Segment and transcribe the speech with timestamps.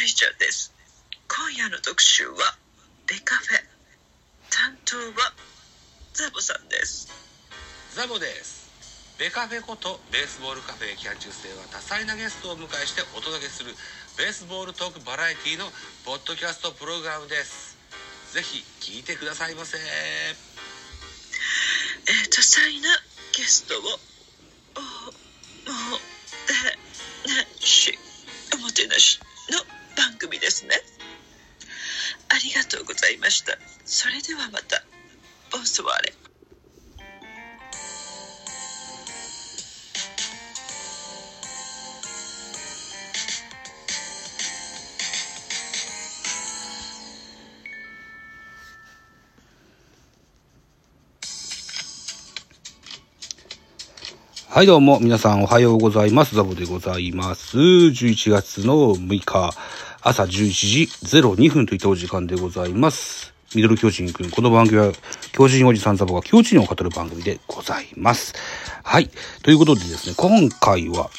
[0.00, 0.72] クリスチャンです。
[1.28, 2.56] 今夜の特集は
[3.04, 3.60] ベカフェ。
[4.48, 5.36] 担当は
[6.14, 7.12] ザボさんです。
[7.92, 8.72] ザボです。
[9.20, 13.76] ベカフェことベースボールカフェ期間中制は多彩なゲストをお迎えしてお届けする
[14.16, 15.68] ベースボールトークバラエティの
[16.08, 17.76] ポッドキャストプログラムです。
[18.32, 19.76] ぜひ聞いてくださいませ。
[19.76, 22.88] えー、多彩な
[23.36, 26.00] ゲストをおも
[26.48, 26.56] て
[27.28, 27.98] なし。
[28.54, 29.20] おもてなし
[29.52, 30.70] の番組ですね。
[32.30, 33.58] ありがとうございました。
[33.84, 34.82] それではまた。
[35.52, 36.14] ボンソワーレ。
[54.48, 56.34] はい、どうも、皆さんおはようございます。
[56.34, 57.56] ザボでございます。
[57.56, 59.54] 11月の6日、
[60.02, 63.34] 朝11時02分といったお時間でございます。
[63.54, 64.92] ミドル巨人くん、この番組は、
[65.32, 68.32] 巨人おじさんザボが巨人を語る番組でございます。
[68.82, 69.10] はい。
[69.42, 71.10] ということでですね、今回は、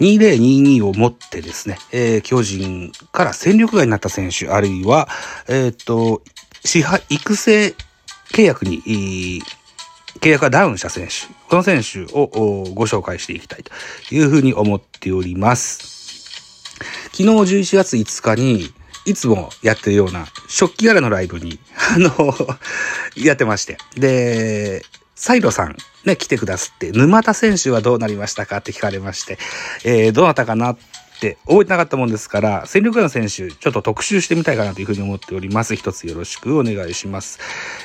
[0.00, 5.06] 2022をもってですね、えー、巨人から戦力外になった選手、あるいは、
[5.46, 6.22] えーっと、
[6.64, 7.74] 支配、育成
[8.32, 9.42] 契約に、
[10.20, 15.99] 契約がダウンした選手、この選手をご紹介していきたいというふうに思っております。
[17.12, 18.72] 昨日11月5日に、
[19.06, 21.58] いつもやってるような食器柄のライブに、
[21.94, 22.34] あの、
[23.16, 23.78] やってまして。
[23.96, 29.38] で、サイロさんね、来てくださって、沼田選手はどうなりましたかって聞かれまして、
[29.84, 30.78] えー、どなたかなっ
[31.20, 35.76] て覚えてなかったもんですから、戦力外の選手、ちょっと特集してみたいかなというふうに思っております。
[35.76, 37.38] 一つよろしくお願いします。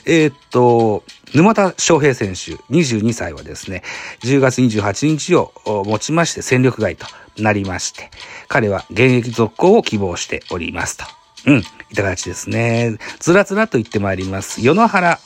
[0.05, 3.83] えーっと、沼田翔平選手、22歳はですね、
[4.22, 5.52] 10月28日を
[5.86, 7.05] もちまして戦力外と
[7.38, 8.09] なりまして、
[8.47, 11.05] 彼は現役続行を希望しておりますと。
[11.47, 11.64] うん、い
[11.95, 12.97] た形ですね。
[13.20, 14.61] ずらずらと言ってまいります。
[14.61, 15.20] 与野原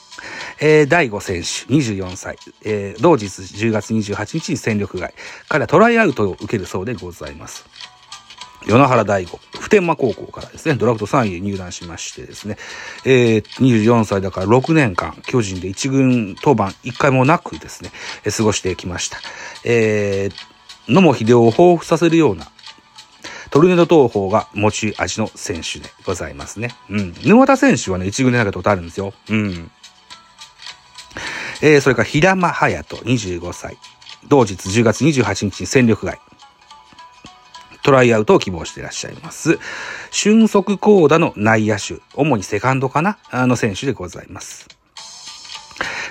[0.60, 5.14] えー、大悟選手、24歳、えー、同日10月28日に戦力外。
[5.48, 7.64] 彼はトライアウトを受けるそうでございます。
[8.66, 12.56] 与野原大悟、普天間高校からですね、ドラフト3位で入団しましてですね、
[13.04, 17.90] えー、24歳だから6年間、巨人で一軍登板1回もなくですね、
[18.24, 19.18] えー過ごしてきました。
[19.64, 22.46] えー、野茂秀夫を彷彿させるような、
[23.50, 26.70] トルネード投法が持ち味の選手でございますね。
[26.88, 27.14] うん。
[27.24, 29.12] 沼田選手はね、一軍で投げたことあるんですよ。
[29.28, 29.70] うん。
[31.62, 33.76] えー、それから平間隼人、25歳。
[34.28, 36.18] 同日10月28日に戦力外。
[37.82, 39.58] トライアウトを希望していらっしゃいます。
[40.10, 43.18] 俊足高打の内野手、主にセカンドかな？
[43.30, 44.68] あの選手でございます。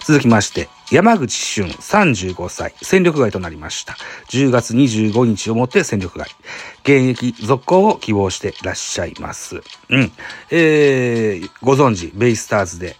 [0.06, 3.96] 続きまして、山口俊35歳、戦力外となりました。
[4.30, 6.32] 10月25日をもって戦力外。
[6.82, 9.62] 現役続行を希望していらっしゃいます。
[9.90, 10.12] うん。
[10.50, 12.96] えー、ご存知、ベイスターズで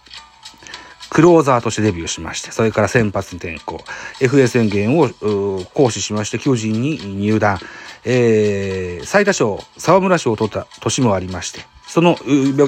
[1.10, 3.82] クローザーとしてデビューしまして、それから先発に転向、
[4.20, 5.08] FA 宣言を
[5.74, 7.58] 行使しまして、巨人に入団、
[8.04, 12.16] えー、最多勝、沢村賞を取った年もありまして、その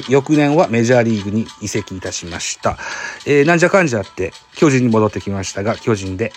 [0.08, 2.76] 翌年はメジャーリーグに移籍いたしました。
[3.25, 6.32] えー、なんじゃかんじゃって、巨人に戻ってきましたが、巨人で、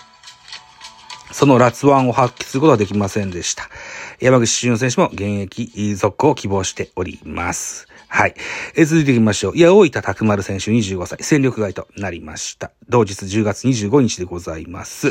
[1.32, 3.68] その辣腕を発揮することはできませんでした。
[4.20, 7.88] 山口俊選手も現役続行を希望しております。
[8.16, 8.34] はい。
[8.74, 9.56] え続いていきましょう。
[9.58, 12.70] いや、大分拓丸選手25歳、戦力外となりました。
[12.88, 15.10] 同日10月25日でございます。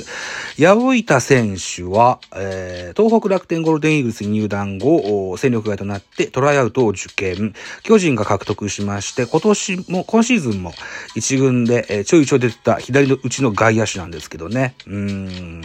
[0.58, 7.54] 八百板選手は、えー東北楽天ゴールデンイーグルスに入団後、戦力外となってトライアウトを受験。
[7.84, 10.74] 巨人が獲得しまして、今年も、今シーズンも
[11.14, 14.74] 一軍で、えーちょいちょい出てた左のうちの外野手なんですけどね。
[14.88, 15.62] うん。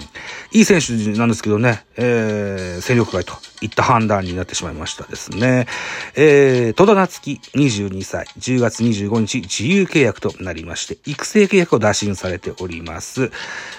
[0.53, 5.67] いい選手なんですけどね、えー戦力外といった判断になってしまいましたですね。
[6.15, 13.31] えー、戸田夏樹22歳、10月25日自由契約となりまして、育成契約を打診されております。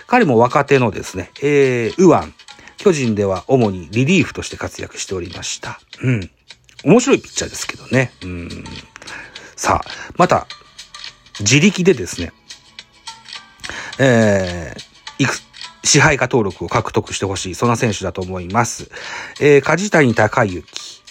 [0.07, 2.33] 彼も若手のですね、えー、右腕、
[2.77, 5.79] 巨人では主にリリーフとして活躍しておりました。
[6.01, 6.31] うん。
[6.83, 8.11] 面白いピッチャーですけどね。
[8.23, 8.49] うん。
[9.55, 10.47] さあ、また、
[11.39, 12.33] 自力でですね、
[13.99, 15.39] えー、いく、
[15.83, 18.89] 支配下登録を獲得してほしい、そんな選手だと思います。
[19.39, 20.65] えー、梶谷隆之、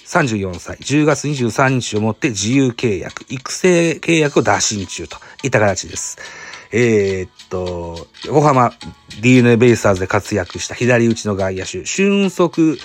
[0.07, 5.17] 34歳、10月23日をもって自由契約、育成契約を打診中と。
[5.43, 6.19] いった形です。
[6.73, 8.73] えーっと、横浜
[9.21, 12.79] DNA ベイスターズで活躍した左打ちの外野手、俊足、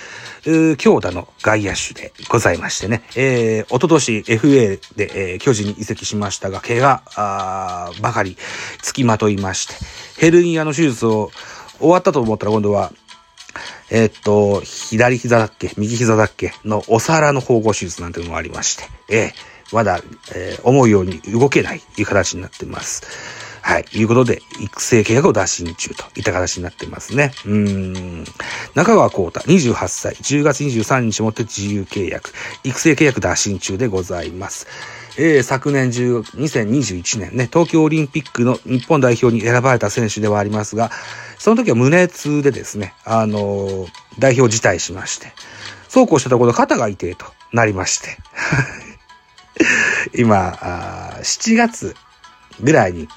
[0.77, 8.38] 強打の外野手でございましてね、えー、おととし FA で、えー巨人に移籍しましたが、怪我ばかり
[8.81, 9.73] 付きまといまして、
[10.17, 11.29] ヘルニアの手術を
[11.80, 12.92] 終わったと思ったら今度は、
[13.92, 20.00] えーっと、左膝だっけ右膝だっけのお皿の縫合手術なんていうのもありまして、えーまだ、
[20.36, 23.04] えー思うように動けないという形になってます。
[23.66, 23.86] はい。
[23.94, 27.31] いうことで、育成契約を打診中といった形になってますね。
[27.48, 28.24] うん。
[28.75, 32.31] 中川幸太、28歳、10月23日もって自由契約、
[32.63, 34.68] 育成契約打診中でございます。
[35.17, 40.91] えー昨年10 2021年ね、東京オリンピックの日本代表に選ばれた選手ではありますが、
[41.38, 43.88] その時は胸痛でですね、あのー
[44.19, 45.31] 代表辞退しまして、
[45.88, 48.17] そうこうしたところ肩が痛いとなりまして、
[50.17, 51.95] 今、あ7月
[52.62, 53.07] ぐらいに、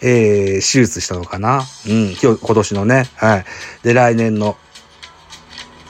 [0.00, 3.44] えー手術したのかなうん、今日、今年のね、はい。
[3.82, 4.56] で、来年の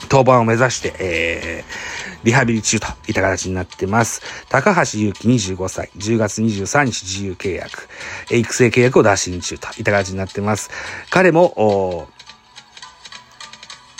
[0.09, 4.21] 登板を目指して、えーリハビリ中といった形になってます。
[4.49, 7.87] 高橋祐希25歳、10月23日自由契約、
[8.31, 10.69] 育成契約を打診中といった形になってます。
[11.09, 12.07] 彼も、お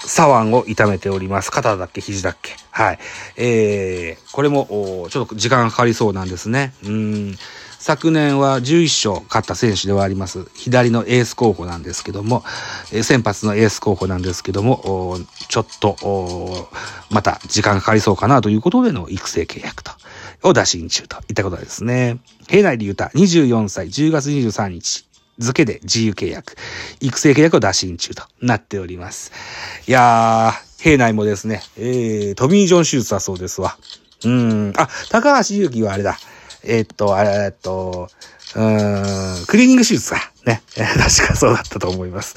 [0.08, 1.52] 左腕を痛めております。
[1.52, 3.00] 肩だっけ肘だっけはい。
[3.36, 6.74] えー、これも、ちょっと時間がかかりそうなんですね。
[6.84, 7.38] うん。
[7.88, 10.44] 昨年は11勝勝った選手ではあります。
[10.56, 12.44] 左のエース候補なんですけども、
[13.02, 15.18] 先発のエース候補なんですけども、
[15.48, 15.96] ちょっと、
[17.10, 19.94] また時間がかかりそうかなということでの育成契約と、
[20.44, 22.18] を打診中といったことですね。
[22.50, 25.08] 平内龍太、24歳、10月23日。
[25.38, 26.58] 付で自由契約、
[27.00, 29.32] 育成契約を打診中となっております。
[29.88, 33.78] いやー、平内もですね、えー、トミー・ジョン手術だそうですわ。
[34.26, 36.18] うん、あ、高橋祐希はあれだ。
[36.68, 38.10] えっと、あれ、えっと、
[38.56, 40.32] うーん、クリーニング手術か。
[40.46, 40.62] ね。
[40.76, 42.36] 確かそうだったと思います。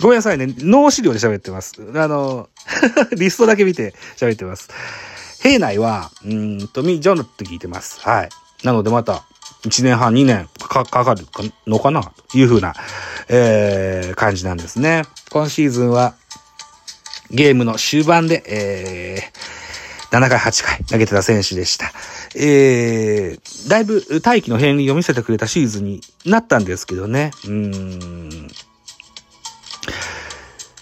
[0.00, 0.52] ごめんなさいね。
[0.58, 1.74] 脳資料で喋ってます。
[1.94, 2.48] あの、
[3.16, 4.68] リストだけ見て喋ってます。
[5.42, 8.00] 平内は、うん、トミ・ジョンって聞いてます。
[8.00, 8.28] はい。
[8.64, 9.24] なのでまた、
[9.64, 11.26] 1年半、2年かかかる
[11.66, 12.74] のかなというふうな、
[13.28, 15.04] えー、感じなんですね。
[15.30, 16.14] 今シーズンは、
[17.30, 21.92] ゲームの終盤で、えー、7回、8回投げてた選手でした。
[22.36, 27.30] えー、だいぶ大気の片鱗を見せてくれたシーズンになったんですけどね。
[27.46, 28.48] うん。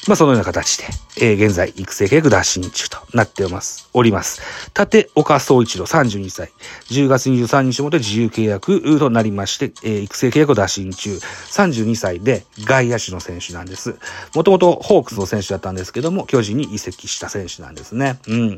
[0.09, 0.85] まあ、そのような形で、
[1.19, 3.91] えー現在、育成契約打診中となっております。
[3.93, 4.41] おります。
[4.77, 6.51] 立岡総一郎32歳。
[6.89, 11.15] 10月23日もで自由契約となりまして、えー育成契約打診中。
[11.15, 13.99] 32歳で外野手の選手なんです。
[14.35, 18.19] もともとホークスの選手だったんですけども、巨人に移籍した選手なんですね。
[18.27, 18.57] うん。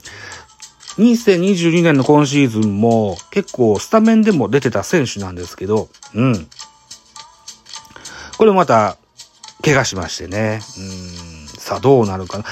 [0.99, 6.49] 2022年の今シーズンも結構スタメンでも出てた選手なんですけど、うん。
[8.37, 8.97] これまた、
[9.65, 10.61] 怪我しましてね。
[10.79, 11.47] うん。
[11.47, 12.45] さあ、どうなるかな。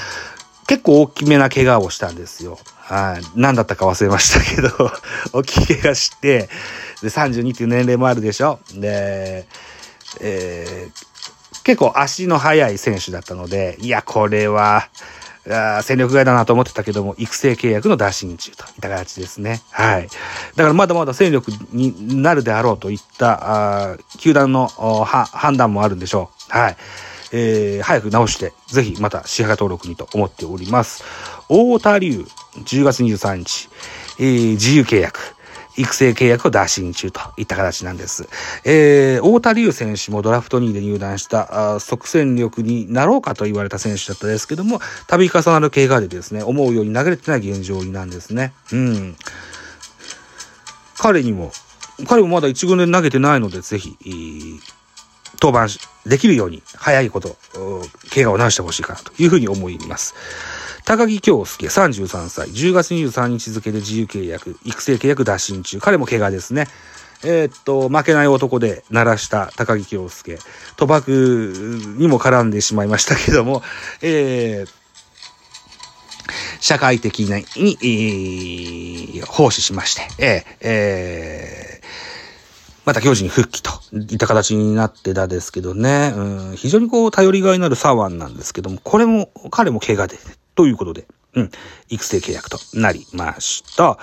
[0.67, 2.57] 結構大きめな怪我をしたんですよ。
[2.77, 3.23] はい。
[3.35, 4.91] 何だったか忘れましたけど、
[5.33, 6.49] 大きい怪我して、
[7.01, 8.59] で、32っていう年齢もあるでしょ。
[8.73, 9.45] で、
[10.19, 11.11] えー
[11.63, 14.89] 結構足の速い選手だったので、いや、これは、
[15.49, 19.61] あ戦力外だなと思ってたけども、育成契約の打診中といった形ですね。
[19.71, 20.07] はい。
[20.55, 26.57] だからまだまだ戦力になるであろうといった、あ球団の判断もあるんでしょう。
[26.57, 26.77] はい。
[27.33, 31.03] えー早く直して、ぜひまた支払登録にと思っております。
[31.49, 32.25] 大田龍、
[32.65, 33.69] 10月23日、
[34.19, 35.35] えー自由契約。
[35.77, 38.27] 育成契約を打診中といった形なんです。
[38.65, 48.53] えー、大田龍選手もドラフト2位で入団したあ即戦力になろうかと言われた選手だったですけども、度重なる怪我でですね、思うように投げれてない現状なんですね。
[48.71, 49.15] うん。
[50.97, 51.51] 彼にも、
[52.07, 53.97] 彼もまだ一軍で投げてないので、ぜひ、
[55.41, 57.37] 登板できるように、早いこと、
[58.13, 60.13] 怪我を治してほしいかなというふうに思います。
[60.85, 65.79] 高木京介、33歳、10月23日付で自由契約、育成契約打診中。
[65.79, 66.67] 彼も怪我ですね。
[67.23, 70.39] えーっと、負けない男で鳴らした高木京介。
[70.77, 73.61] 賭博にも絡んでしまいましたけども、
[74.01, 74.81] えー
[76.61, 82.11] 社会的に、えー奉仕しまして、えーえー
[82.83, 90.17] また巨人復帰といった形になってたですけどね、うん、非常にこう頼りがいのある左腕なんですけども、これも、彼も怪我で、
[90.55, 91.51] ということで、うん、
[91.89, 93.97] 育成契約となりました。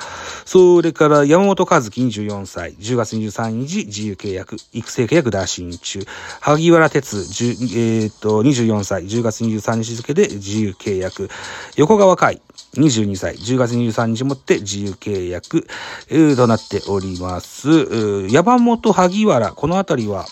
[0.46, 6.00] それから山本和樹24歳、10月23日自由契約、育成契約打診中。
[6.40, 11.28] 萩原哲、えーっと、24歳、10月23日付で自由契約。
[11.76, 12.40] 横川海、
[12.76, 15.66] 22歳、10月23日もって自由契約、
[16.08, 18.26] えーとなっております。
[18.30, 20.24] 山本萩原、このあたりは、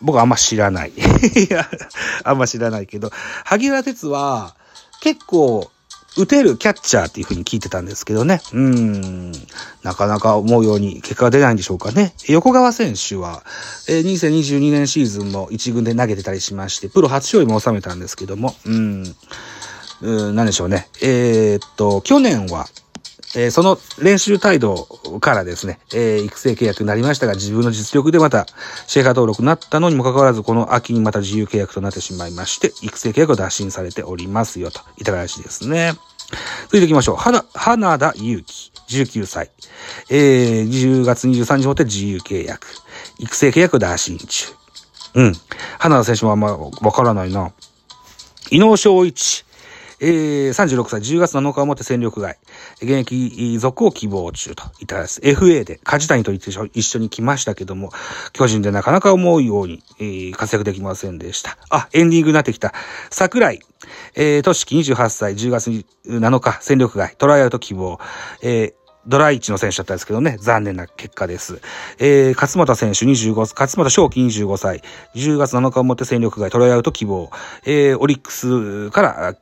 [0.00, 0.92] 僕あんま知らない。
[0.96, 1.68] いや、
[2.24, 3.10] あんま知らないけど、
[3.44, 4.56] 萩原哲は、
[5.02, 5.68] 結構、
[6.16, 8.40] 打てるキャッチャーっていう風に聞いてたんですけどね。
[8.52, 9.32] うん。
[9.82, 12.14] なかなか思うように結果が出ないんでしょうかね。
[12.28, 13.42] 横川選手は、
[13.88, 19.16] えー2022年シーズンも1軍で投げてたりしまして、プロ初勝利も収めたんですけども、うん。
[20.02, 20.88] うーなんでしょうね。
[21.00, 22.68] えーっと、去年は、
[23.34, 24.84] えーその練習態度
[25.20, 28.46] からですね、えー育成契約になりましたが、自分の実力でまた
[28.86, 35.94] シェアカー登録になったのにもかかわらず、この秋にまた自由契約となってしまいまして、育成契約を打診されておりますよ、といった形ですね。
[36.64, 37.16] 続いていきましょう。
[37.16, 39.50] 花、花田祐希、19歳。
[40.10, 42.66] えー、10月23日をもって自由契約。
[43.18, 44.46] 育成契約打診中。
[45.14, 45.32] うん。
[45.78, 47.52] 花田選手もあんまわからないな。
[48.50, 49.44] 伊能正一。
[50.04, 52.36] えー、36歳、10月7日をもって戦力外。
[52.82, 55.20] 現役続を希望中といったです。
[55.20, 57.92] FA で梶谷と一緒に来ましたけども、
[58.32, 61.56] 巨人でなかなか思うように、えー活躍できませんでした。
[61.70, 62.74] あ、エンディングになってきた。
[63.10, 63.60] 桜井。
[64.16, 65.70] えー、都市28歳、10月
[66.06, 68.00] 7日、戦力外、トライアウト希望。
[68.42, 68.72] えー
[69.04, 71.60] ドライチの選手だったんですけどね、残念な結果です。
[71.98, 74.82] えー、勝又選手25、勝又正輝25歳、
[75.16, 77.28] 10月7日をもって戦力外、トライアウト希望。
[77.64, 79.36] えー、オリックスから、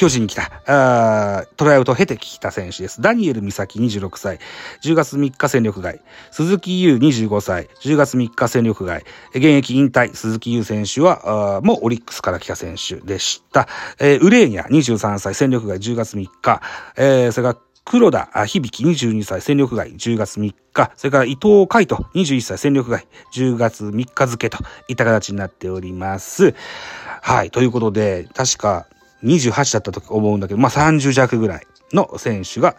[0.00, 3.02] 巨人に来た、あトライアウトを経てきた選手です。
[3.02, 4.38] ダニエル美咲26歳、
[4.82, 6.00] 10月3日戦力外。
[6.30, 9.04] 鈴木優25歳、10月3日戦力外。
[9.34, 13.68] 現役引退、鈴木優選手は、あもうオリックスから来た選手でした。
[13.98, 16.62] えーウレーニャ23歳、戦力外10月3日。
[16.96, 20.92] えーそれから黒田あ響22歳戦力外10月3日。
[20.96, 26.54] それから伊藤海斗21歳戦力外10月3日付といった形になっております。
[27.20, 27.50] はい。
[27.50, 28.86] ということで、確か
[29.24, 32.76] 28だったと思うんだけど、まあ30弱ぐらいの選手が、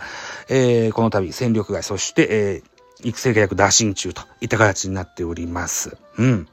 [0.50, 2.72] えーこの度戦力外、そして、えー
[3.04, 5.98] 育成契約打診中といった形になっております。
[6.18, 6.48] うん。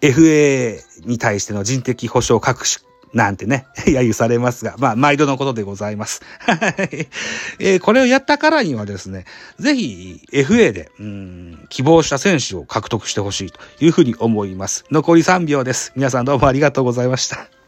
[0.00, 6.22] FA に対しての人的保障各種なんてね、 揶揄されますが、まあ、毎度のことでございます。
[6.40, 7.08] は い
[7.58, 9.26] えーこれをやったからにはですね、
[9.58, 14.84] ぜひ FA で、うん、希望した選手を獲得してほしいというふうに思います。
[14.90, 15.92] 残り3秒です。
[15.94, 17.61] 皆さんどうもありがとうございました。